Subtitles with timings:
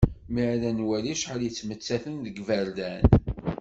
[0.33, 3.03] Mi ara nwali acḥal i yettmettaten deg yiberdan.